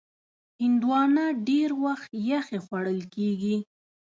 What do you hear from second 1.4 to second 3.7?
ډېر وخت یخې خوړل کېږي.